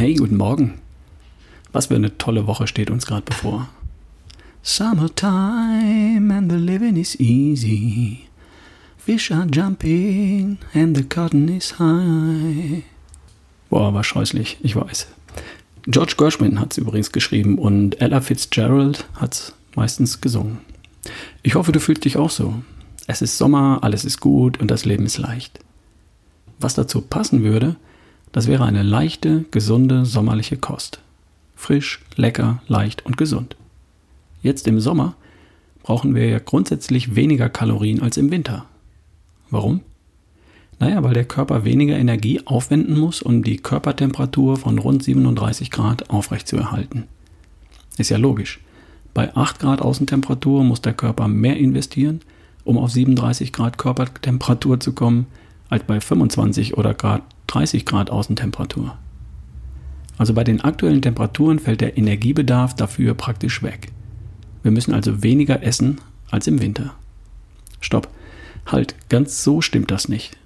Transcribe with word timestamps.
Hey, 0.00 0.14
guten 0.14 0.38
Morgen. 0.38 0.80
Was 1.72 1.88
für 1.88 1.94
eine 1.94 2.16
tolle 2.16 2.46
Woche 2.46 2.66
steht 2.66 2.90
uns 2.90 3.04
gerade 3.04 3.20
bevor. 3.20 3.68
Summertime 4.62 6.34
and 6.34 6.50
the 6.50 6.56
living 6.56 6.96
is 6.96 7.20
easy. 7.20 8.20
Fish 8.96 9.30
are 9.30 9.46
jumping 9.52 10.56
and 10.72 10.96
the 10.96 11.02
cotton 11.02 11.48
is 11.48 11.78
high. 11.78 12.82
Boah, 13.68 13.92
war 13.92 14.02
scheußlich, 14.02 14.56
ich 14.62 14.74
weiß. 14.74 15.06
George 15.82 16.14
Gershwin 16.16 16.60
hat 16.60 16.72
es 16.72 16.78
übrigens 16.78 17.12
geschrieben 17.12 17.58
und 17.58 18.00
Ella 18.00 18.22
Fitzgerald 18.22 19.06
hat 19.16 19.34
es 19.34 19.54
meistens 19.76 20.22
gesungen. 20.22 20.60
Ich 21.42 21.56
hoffe, 21.56 21.72
du 21.72 21.78
fühlst 21.78 22.06
dich 22.06 22.16
auch 22.16 22.30
so. 22.30 22.54
Es 23.06 23.20
ist 23.20 23.36
Sommer, 23.36 23.80
alles 23.82 24.06
ist 24.06 24.20
gut 24.20 24.60
und 24.60 24.70
das 24.70 24.86
Leben 24.86 25.04
ist 25.04 25.18
leicht. 25.18 25.60
Was 26.58 26.72
dazu 26.72 27.02
passen 27.02 27.42
würde, 27.42 27.76
das 28.32 28.46
wäre 28.46 28.64
eine 28.64 28.82
leichte, 28.82 29.44
gesunde, 29.50 30.04
sommerliche 30.06 30.56
Kost. 30.56 31.00
Frisch, 31.56 32.00
lecker, 32.16 32.62
leicht 32.68 33.04
und 33.04 33.16
gesund. 33.16 33.56
Jetzt 34.42 34.66
im 34.66 34.80
Sommer 34.80 35.14
brauchen 35.82 36.14
wir 36.14 36.28
ja 36.28 36.38
grundsätzlich 36.38 37.16
weniger 37.16 37.48
Kalorien 37.48 38.00
als 38.00 38.16
im 38.16 38.30
Winter. 38.30 38.66
Warum? 39.50 39.80
Naja, 40.78 41.02
weil 41.02 41.12
der 41.12 41.26
Körper 41.26 41.64
weniger 41.64 41.98
Energie 41.98 42.40
aufwenden 42.46 42.98
muss, 42.98 43.20
um 43.20 43.42
die 43.42 43.58
Körpertemperatur 43.58 44.56
von 44.56 44.78
rund 44.78 45.02
37 45.02 45.70
Grad 45.70 46.08
aufrechtzuerhalten. 46.08 47.04
Ist 47.98 48.10
ja 48.10 48.16
logisch. 48.16 48.60
Bei 49.12 49.34
8 49.36 49.58
Grad 49.58 49.82
Außentemperatur 49.82 50.64
muss 50.64 50.80
der 50.80 50.94
Körper 50.94 51.28
mehr 51.28 51.56
investieren, 51.56 52.20
um 52.64 52.78
auf 52.78 52.92
37 52.92 53.52
Grad 53.52 53.76
Körpertemperatur 53.76 54.80
zu 54.80 54.92
kommen, 54.92 55.26
als 55.68 55.84
bei 55.84 56.00
25 56.00 56.78
oder 56.78 56.94
Grad 56.94 57.22
30 57.50 57.84
Grad 57.84 58.10
Außentemperatur. 58.10 58.96
Also 60.16 60.34
bei 60.34 60.44
den 60.44 60.60
aktuellen 60.60 61.02
Temperaturen 61.02 61.58
fällt 61.58 61.80
der 61.80 61.98
Energiebedarf 61.98 62.74
dafür 62.74 63.14
praktisch 63.14 63.62
weg. 63.62 63.90
Wir 64.62 64.70
müssen 64.70 64.94
also 64.94 65.22
weniger 65.22 65.62
essen 65.62 66.00
als 66.30 66.46
im 66.46 66.60
Winter. 66.60 66.94
Stopp. 67.80 68.08
Halt, 68.66 68.94
ganz 69.08 69.42
so 69.42 69.60
stimmt 69.62 69.90
das 69.90 70.08
nicht. 70.08 70.36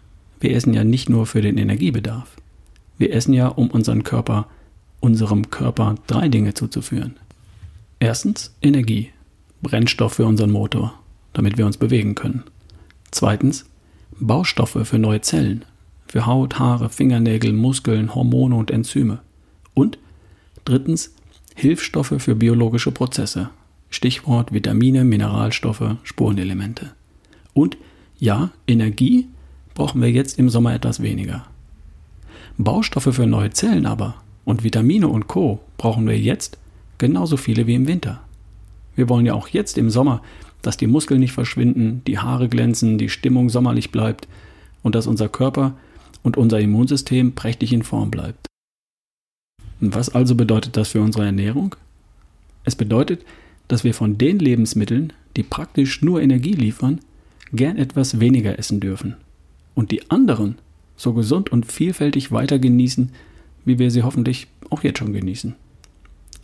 Wir 0.41 0.55
essen 0.55 0.73
ja 0.73 0.83
nicht 0.83 1.11
nur 1.11 1.27
für 1.27 1.43
den 1.43 1.59
Energiebedarf. 1.59 2.37
Wir 2.97 3.13
essen 3.13 3.35
ja, 3.35 3.49
um 3.49 3.71
unseren 3.71 4.03
Körper, 4.03 4.47
unserem 5.01 5.51
Körper 5.51 5.97
drei 6.07 6.29
Dinge 6.29 6.55
zuzuführen. 6.55 7.17
Erstens 7.99 8.55
Energie, 8.63 9.11
Brennstoff 9.61 10.15
für 10.15 10.27
unseren 10.27 10.53
Motor, 10.53 10.95
damit 11.33 11.59
wir 11.59 11.67
uns 11.67 11.77
bewegen 11.77 12.15
können. 12.15 12.45
Zweitens 13.11 13.67
Baustoffe 14.21 14.79
für 14.85 14.99
neue 14.99 15.21
Zellen, 15.21 15.65
für 16.15 16.27
Haut, 16.27 16.61
Haare, 16.61 16.91
Fingernägel, 16.91 17.53
Muskeln, 17.53 18.15
Hormone 18.15 18.55
und 18.55 18.71
Enzyme. 18.71 19.19
Und 19.75 19.99
drittens 20.65 21.13
Hilfsstoffe 21.57 22.15
für 22.19 22.37
biologische 22.37 22.93
Prozesse. 22.93 23.51
Stichwort 23.91 24.53
Vitamine, 24.53 25.03
Mineralstoffe, 25.03 25.97
Spurenelemente. 26.05 26.93
Und 27.53 27.77
ja, 28.17 28.51
Energie 28.69 29.27
brauchen 29.75 30.01
wir 30.01 30.09
jetzt 30.09 30.39
im 30.39 30.51
Sommer 30.51 30.73
etwas 30.73 31.03
weniger. 31.03 31.47
Baustoffe 32.59 33.13
für 33.13 33.27
neue 33.27 33.51
Zellen 33.51 33.85
aber 33.85 34.15
und 34.45 34.63
Vitamine 34.63 35.09
und 35.09 35.27
Co 35.27 35.59
brauchen 35.79 36.07
wir 36.07 36.17
jetzt 36.17 36.59
genauso 36.99 37.37
viele 37.37 37.67
wie 37.67 37.75
im 37.75 37.89
Winter. 37.89 38.21
Wir 38.95 39.09
wollen 39.09 39.27
ja 39.27 39.35
auch 39.35 39.49
jetzt 39.49 39.79
im 39.79 39.91
Sommer, 39.91 40.23
dass 40.63 40.77
die 40.77 40.87
Muskeln 40.87 41.19
nicht 41.19 41.33
verschwinden, 41.33 42.03
die 42.07 42.21
Haare 42.21 42.49
glänzen, 42.49 42.99
die 42.99 43.09
Stimmung 43.09 43.51
sommerlich 43.51 43.91
bleibt 43.91 44.29
und 44.85 44.95
dass 44.95 45.09
unser 45.09 45.29
Körper 45.29 45.75
und 46.25 46.37
unser 46.37 46.59
Immunsystem 46.59 47.37
prächtig 47.37 47.73
in 47.73 47.85
Form 47.85 48.11
bleibt. 48.11 48.49
Und 49.81 49.95
was 49.95 50.09
also 50.09 50.35
bedeutet 50.35 50.77
das 50.77 50.89
für 50.89 51.01
unsere 51.01 51.25
Ernährung? 51.25 51.77
Es 52.65 52.75
bedeutet, 52.75 53.25
dass 53.69 53.85
wir 53.85 53.95
von 53.95 54.19
den 54.19 54.41
Lebensmitteln, 54.41 55.13
die 55.37 55.43
praktisch 55.43 56.03
nur 56.03 56.21
Energie 56.21 56.55
liefern, 56.55 57.01
gern 57.53 57.77
etwas 57.77 58.19
weniger 58.19 58.59
essen 58.59 58.81
dürfen 58.81 59.17
und 59.75 59.91
die 59.91 60.11
anderen 60.11 60.57
so 60.97 61.13
gesund 61.13 61.53
und 61.53 61.71
vielfältig 61.71 62.33
weiter 62.33 62.59
genießen, 62.59 63.11
wie 63.65 63.79
wir 63.79 63.91
sie 63.91 64.03
hoffentlich 64.03 64.47
auch 64.71 64.83
jetzt 64.83 64.99
schon 64.99 65.13
genießen. 65.13 65.55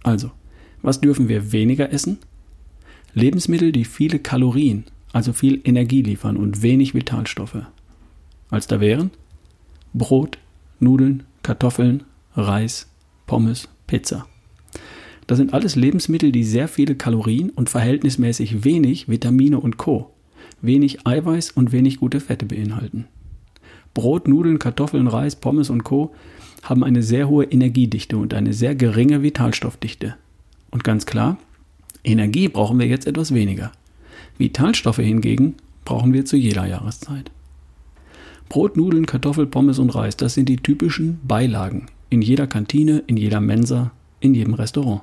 Also, 0.02 0.30
was 0.82 1.00
dürfen 1.00 1.28
wir 1.28 1.52
weniger 1.52 1.92
essen? 1.92 2.18
Lebensmittel, 3.14 3.72
die 3.72 3.84
viele 3.84 4.18
Kalorien, 4.18 4.84
also 5.12 5.32
viel 5.32 5.60
Energie 5.64 6.02
liefern 6.02 6.36
und 6.36 6.62
wenig 6.62 6.94
Vitalstoffe. 6.94 7.62
Als 8.50 8.66
da 8.66 8.80
wären 8.80 9.10
Brot, 9.92 10.38
Nudeln, 10.78 11.24
Kartoffeln, 11.42 12.04
Reis, 12.34 12.88
Pommes, 13.26 13.68
Pizza. 13.86 14.26
Das 15.26 15.38
sind 15.38 15.54
alles 15.54 15.76
Lebensmittel, 15.76 16.32
die 16.32 16.44
sehr 16.44 16.68
viele 16.68 16.94
Kalorien 16.94 17.50
und 17.50 17.70
verhältnismäßig 17.70 18.64
wenig 18.64 19.08
Vitamine 19.08 19.60
und 19.60 19.76
Co., 19.76 20.10
wenig 20.62 21.06
Eiweiß 21.06 21.52
und 21.52 21.72
wenig 21.72 21.98
gute 21.98 22.20
Fette 22.20 22.46
beinhalten. 22.46 23.06
Brot, 23.94 24.28
Nudeln, 24.28 24.58
Kartoffeln, 24.58 25.06
Reis, 25.06 25.36
Pommes 25.36 25.70
und 25.70 25.84
Co. 25.84 26.12
haben 26.62 26.84
eine 26.84 27.02
sehr 27.02 27.28
hohe 27.28 27.44
Energiedichte 27.44 28.16
und 28.16 28.34
eine 28.34 28.52
sehr 28.52 28.74
geringe 28.74 29.22
Vitalstoffdichte. 29.22 30.16
Und 30.70 30.84
ganz 30.84 31.06
klar, 31.06 31.38
Energie 32.04 32.48
brauchen 32.48 32.78
wir 32.78 32.86
jetzt 32.86 33.06
etwas 33.06 33.34
weniger. 33.34 33.72
Vitalstoffe 34.38 34.98
hingegen 34.98 35.54
brauchen 35.84 36.12
wir 36.12 36.24
zu 36.24 36.36
jeder 36.36 36.66
Jahreszeit. 36.66 37.30
Brot, 38.50 38.76
Nudeln, 38.76 39.06
Kartoffel, 39.06 39.46
Pommes 39.46 39.78
und 39.78 39.90
Reis, 39.90 40.16
das 40.16 40.34
sind 40.34 40.48
die 40.48 40.56
typischen 40.56 41.20
Beilagen 41.22 41.86
in 42.08 42.20
jeder 42.20 42.48
Kantine, 42.48 43.04
in 43.06 43.16
jeder 43.16 43.40
Mensa, 43.40 43.92
in 44.18 44.34
jedem 44.34 44.54
Restaurant. 44.54 45.02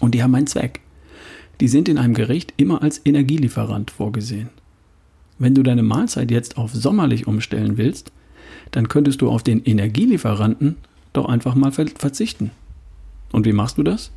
Und 0.00 0.14
die 0.14 0.22
haben 0.22 0.36
einen 0.36 0.46
Zweck. 0.46 0.80
Die 1.60 1.66
sind 1.66 1.88
in 1.88 1.98
einem 1.98 2.14
Gericht 2.14 2.54
immer 2.56 2.80
als 2.80 3.00
Energielieferant 3.04 3.90
vorgesehen. 3.90 4.50
Wenn 5.36 5.56
du 5.56 5.64
deine 5.64 5.82
Mahlzeit 5.82 6.30
jetzt 6.30 6.56
auf 6.56 6.72
sommerlich 6.72 7.26
umstellen 7.26 7.76
willst, 7.76 8.12
dann 8.70 8.86
könntest 8.86 9.20
du 9.20 9.30
auf 9.30 9.42
den 9.42 9.64
Energielieferanten 9.64 10.76
doch 11.12 11.26
einfach 11.26 11.56
mal 11.56 11.72
verzichten. 11.72 12.52
Und 13.32 13.46
wie 13.46 13.52
machst 13.52 13.78
du 13.78 13.82
das? 13.82 14.12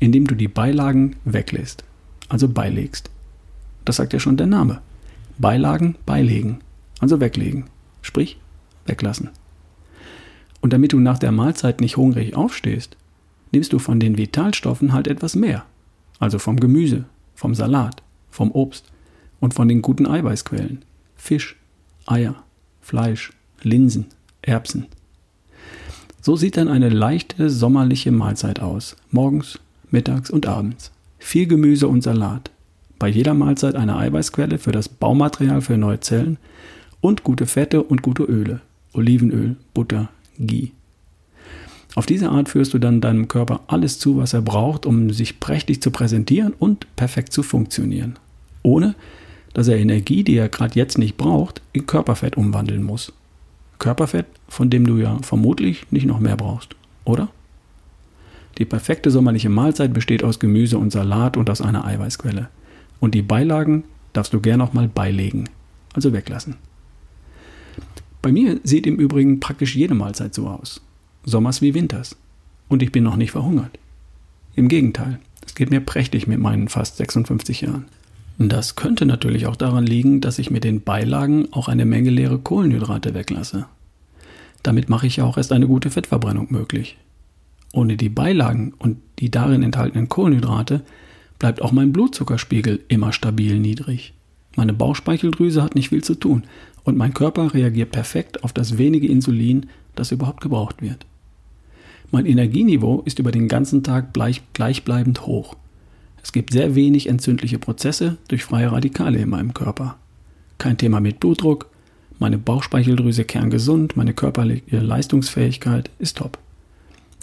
Indem 0.00 0.26
du 0.26 0.34
die 0.34 0.48
Beilagen 0.48 1.16
weglässt, 1.24 1.82
also 2.28 2.46
beilegst. 2.46 3.08
Das 3.86 3.96
sagt 3.96 4.12
ja 4.12 4.20
schon 4.20 4.36
der 4.36 4.48
Name. 4.48 4.82
Beilagen 5.38 5.96
beilegen, 6.04 6.58
also 7.04 7.20
weglegen, 7.20 7.64
sprich 8.00 8.38
weglassen. 8.86 9.28
Und 10.62 10.72
damit 10.72 10.94
du 10.94 11.00
nach 11.00 11.18
der 11.18 11.32
Mahlzeit 11.32 11.82
nicht 11.82 11.98
hungrig 11.98 12.34
aufstehst, 12.34 12.96
nimmst 13.52 13.74
du 13.74 13.78
von 13.78 14.00
den 14.00 14.16
Vitalstoffen 14.16 14.94
halt 14.94 15.06
etwas 15.06 15.36
mehr. 15.36 15.66
Also 16.18 16.38
vom 16.38 16.58
Gemüse, 16.58 17.04
vom 17.34 17.54
Salat, 17.54 18.02
vom 18.30 18.50
Obst 18.52 18.90
und 19.38 19.52
von 19.52 19.68
den 19.68 19.82
guten 19.82 20.06
Eiweißquellen. 20.06 20.82
Fisch, 21.14 21.56
Eier, 22.06 22.42
Fleisch, 22.80 23.32
Linsen, 23.62 24.06
Erbsen. 24.40 24.86
So 26.22 26.36
sieht 26.36 26.56
dann 26.56 26.68
eine 26.68 26.88
leichte 26.88 27.50
sommerliche 27.50 28.12
Mahlzeit 28.12 28.60
aus. 28.60 28.96
Morgens, 29.10 29.58
mittags 29.90 30.30
und 30.30 30.46
abends. 30.46 30.90
Viel 31.18 31.46
Gemüse 31.46 31.86
und 31.86 32.00
Salat. 32.00 32.50
Bei 32.98 33.08
jeder 33.08 33.34
Mahlzeit 33.34 33.74
eine 33.74 33.96
Eiweißquelle 33.98 34.56
für 34.56 34.72
das 34.72 34.88
Baumaterial 34.88 35.60
für 35.60 35.76
neue 35.76 36.00
Zellen 36.00 36.38
und 37.04 37.22
gute 37.22 37.44
Fette 37.44 37.82
und 37.82 38.00
gute 38.00 38.22
Öle. 38.22 38.62
Olivenöl, 38.94 39.56
Butter, 39.74 40.08
Ghee. 40.38 40.70
Auf 41.96 42.06
diese 42.06 42.30
Art 42.30 42.48
führst 42.48 42.72
du 42.72 42.78
dann 42.78 43.02
deinem 43.02 43.28
Körper 43.28 43.60
alles 43.66 43.98
zu, 43.98 44.16
was 44.16 44.32
er 44.32 44.40
braucht, 44.40 44.86
um 44.86 45.10
sich 45.10 45.38
prächtig 45.38 45.82
zu 45.82 45.90
präsentieren 45.90 46.54
und 46.58 46.86
perfekt 46.96 47.34
zu 47.34 47.42
funktionieren. 47.42 48.18
Ohne 48.62 48.94
dass 49.52 49.68
er 49.68 49.76
Energie, 49.76 50.24
die 50.24 50.34
er 50.36 50.48
gerade 50.48 50.76
jetzt 50.76 50.96
nicht 50.96 51.18
braucht, 51.18 51.60
in 51.74 51.84
Körperfett 51.86 52.38
umwandeln 52.38 52.82
muss. 52.82 53.12
Körperfett, 53.78 54.26
von 54.48 54.70
dem 54.70 54.86
du 54.86 54.96
ja 54.96 55.18
vermutlich 55.20 55.84
nicht 55.92 56.06
noch 56.06 56.20
mehr 56.20 56.38
brauchst, 56.38 56.74
oder? 57.04 57.28
Die 58.56 58.64
perfekte 58.64 59.10
sommerliche 59.10 59.50
Mahlzeit 59.50 59.92
besteht 59.92 60.24
aus 60.24 60.38
Gemüse 60.38 60.78
und 60.78 60.90
Salat 60.90 61.36
und 61.36 61.50
aus 61.50 61.60
einer 61.60 61.84
Eiweißquelle. 61.84 62.48
Und 62.98 63.14
die 63.14 63.22
Beilagen 63.22 63.84
darfst 64.14 64.32
du 64.32 64.40
gern 64.40 64.58
noch 64.58 64.72
mal 64.72 64.88
beilegen, 64.88 65.50
also 65.92 66.14
weglassen. 66.14 66.56
Bei 68.24 68.32
mir 68.32 68.58
sieht 68.64 68.86
im 68.86 68.96
Übrigen 68.96 69.38
praktisch 69.38 69.76
jede 69.76 69.94
Mahlzeit 69.94 70.32
so 70.32 70.48
aus. 70.48 70.80
Sommers 71.26 71.60
wie 71.60 71.74
Winters. 71.74 72.16
Und 72.68 72.82
ich 72.82 72.90
bin 72.90 73.04
noch 73.04 73.16
nicht 73.16 73.32
verhungert. 73.32 73.78
Im 74.54 74.68
Gegenteil, 74.68 75.18
es 75.44 75.54
geht 75.54 75.68
mir 75.68 75.82
prächtig 75.82 76.26
mit 76.26 76.40
meinen 76.40 76.68
fast 76.68 76.96
56 76.96 77.60
Jahren. 77.60 77.84
Das 78.38 78.76
könnte 78.76 79.04
natürlich 79.04 79.44
auch 79.44 79.56
daran 79.56 79.84
liegen, 79.84 80.22
dass 80.22 80.38
ich 80.38 80.50
mit 80.50 80.64
den 80.64 80.80
Beilagen 80.80 81.48
auch 81.52 81.68
eine 81.68 81.84
Menge 81.84 82.08
leere 82.08 82.38
Kohlenhydrate 82.38 83.12
weglasse. 83.12 83.66
Damit 84.62 84.88
mache 84.88 85.06
ich 85.06 85.16
ja 85.16 85.24
auch 85.24 85.36
erst 85.36 85.52
eine 85.52 85.66
gute 85.66 85.90
Fettverbrennung 85.90 86.46
möglich. 86.48 86.96
Ohne 87.74 87.98
die 87.98 88.08
Beilagen 88.08 88.72
und 88.78 88.96
die 89.18 89.30
darin 89.30 89.62
enthaltenen 89.62 90.08
Kohlenhydrate 90.08 90.80
bleibt 91.38 91.60
auch 91.60 91.72
mein 91.72 91.92
Blutzuckerspiegel 91.92 92.84
immer 92.88 93.12
stabil 93.12 93.60
niedrig. 93.60 94.14
Meine 94.56 94.72
Bauchspeicheldrüse 94.72 95.62
hat 95.62 95.74
nicht 95.74 95.88
viel 95.88 96.04
zu 96.04 96.14
tun 96.14 96.44
und 96.84 96.96
mein 96.96 97.14
Körper 97.14 97.54
reagiert 97.54 97.90
perfekt 97.90 98.44
auf 98.44 98.52
das 98.52 98.78
wenige 98.78 99.08
Insulin, 99.08 99.66
das 99.94 100.12
überhaupt 100.12 100.40
gebraucht 100.40 100.82
wird. 100.82 101.06
Mein 102.10 102.26
Energieniveau 102.26 103.02
ist 103.04 103.18
über 103.18 103.32
den 103.32 103.48
ganzen 103.48 103.82
Tag 103.82 104.12
gleich, 104.12 104.42
gleichbleibend 104.52 105.26
hoch. 105.26 105.56
Es 106.22 106.32
gibt 106.32 106.52
sehr 106.52 106.74
wenig 106.74 107.08
entzündliche 107.08 107.58
Prozesse 107.58 108.16
durch 108.28 108.44
freie 108.44 108.70
Radikale 108.70 109.18
in 109.18 109.28
meinem 109.28 109.52
Körper. 109.52 109.96
Kein 110.58 110.78
Thema 110.78 111.00
mit 111.00 111.20
Blutdruck, 111.20 111.68
meine 112.18 112.38
Bauchspeicheldrüse 112.38 113.24
kerngesund, 113.24 113.96
meine 113.96 114.14
körperliche 114.14 114.78
Leistungsfähigkeit 114.78 115.90
ist 115.98 116.18
top. 116.18 116.38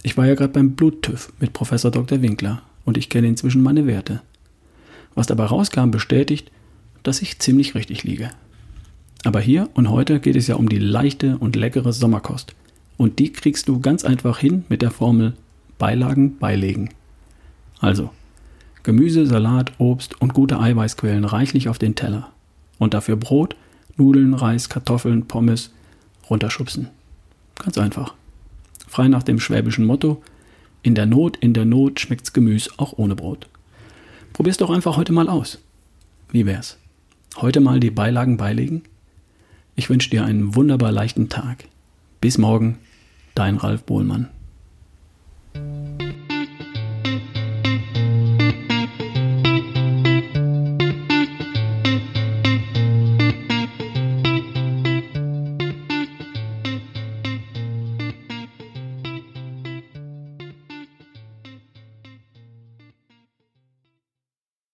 Ich 0.03 0.17
war 0.17 0.27
ja 0.27 0.35
gerade 0.35 0.53
beim 0.53 0.71
Bluttüv 0.71 1.31
mit 1.39 1.53
Professor 1.53 1.91
Dr. 1.91 2.21
Winkler 2.21 2.61
und 2.83 2.97
ich 2.97 3.09
kenne 3.09 3.27
inzwischen 3.27 3.63
meine 3.63 3.87
Werte. 3.87 4.21
Was 5.15 5.27
dabei 5.27 5.45
rauskam, 5.45 5.91
bestätigt, 5.91 6.51
dass 7.03 7.21
ich 7.21 7.39
ziemlich 7.39 7.75
richtig 7.75 8.03
liege. 8.03 8.29
Aber 9.23 9.39
hier 9.39 9.69
und 9.73 9.89
heute 9.89 10.19
geht 10.19 10.35
es 10.35 10.47
ja 10.47 10.55
um 10.55 10.69
die 10.69 10.79
leichte 10.79 11.37
und 11.37 11.55
leckere 11.55 11.93
Sommerkost. 11.93 12.55
Und 12.97 13.19
die 13.19 13.31
kriegst 13.31 13.67
du 13.67 13.79
ganz 13.79 14.03
einfach 14.03 14.39
hin 14.39 14.65
mit 14.69 14.81
der 14.81 14.91
Formel 14.91 15.33
Beilagen 15.77 16.37
beilegen. 16.37 16.89
Also, 17.79 18.11
Gemüse, 18.83 19.25
Salat, 19.25 19.73
Obst 19.79 20.21
und 20.21 20.33
gute 20.33 20.59
Eiweißquellen 20.59 21.25
reichlich 21.25 21.69
auf 21.69 21.77
den 21.77 21.95
Teller. 21.95 22.31
Und 22.79 22.93
dafür 22.93 23.15
Brot, 23.15 23.55
Nudeln, 23.97 24.33
Reis, 24.33 24.69
Kartoffeln, 24.69 25.27
Pommes 25.27 25.71
runterschubsen. 26.29 26.89
Ganz 27.63 27.77
einfach. 27.77 28.13
Frei 28.87 29.07
nach 29.07 29.23
dem 29.23 29.39
schwäbischen 29.39 29.85
Motto: 29.85 30.21
In 30.81 30.95
der 30.95 31.05
Not, 31.05 31.37
in 31.37 31.53
der 31.53 31.65
Not 31.65 31.99
schmeckt's 31.99 32.33
Gemüse 32.33 32.71
auch 32.77 32.93
ohne 32.97 33.15
Brot. 33.15 33.47
Probier's 34.33 34.57
doch 34.57 34.69
einfach 34.69 34.97
heute 34.97 35.13
mal 35.13 35.29
aus. 35.29 35.59
Wie 36.31 36.45
wär's? 36.45 36.77
Heute 37.37 37.61
mal 37.61 37.79
die 37.79 37.91
Beilagen 37.91 38.37
beilegen? 38.37 38.83
Ich 39.75 39.89
wünsche 39.89 40.09
dir 40.09 40.25
einen 40.25 40.53
wunderbar 40.53 40.91
leichten 40.91 41.29
Tag. 41.29 41.65
Bis 42.19 42.37
morgen, 42.37 42.77
dein 43.35 43.55
Ralf 43.55 43.83
Bohlmann. 43.83 44.29